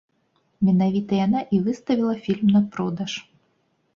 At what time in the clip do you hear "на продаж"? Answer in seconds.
2.57-3.11